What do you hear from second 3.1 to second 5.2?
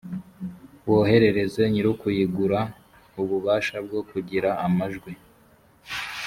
ububasha bwo kugira amajwi